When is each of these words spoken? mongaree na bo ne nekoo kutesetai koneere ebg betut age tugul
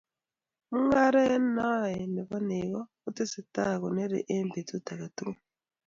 mongaree 0.69 1.35
na 1.55 1.71
bo 2.29 2.37
ne 2.47 2.59
nekoo 2.61 2.89
kutesetai 3.01 3.79
koneere 3.81 4.19
ebg 4.35 4.47
betut 4.53 4.85
age 4.93 5.07
tugul 5.17 5.35